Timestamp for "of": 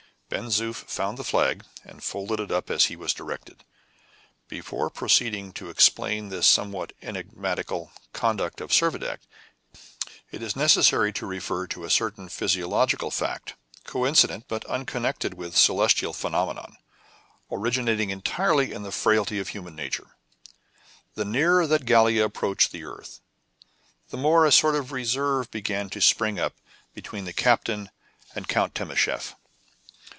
8.61-8.69, 19.37-19.49, 24.75-24.93